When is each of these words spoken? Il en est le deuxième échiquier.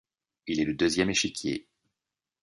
Il 0.47 0.57
en 0.59 0.63
est 0.63 0.65
le 0.65 0.73
deuxième 0.73 1.11
échiquier. 1.11 1.67